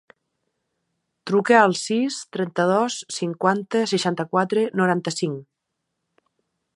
[1.31, 5.45] Truca al sis, trenta-dos, cinquanta, seixanta-quatre, noranta-cinc.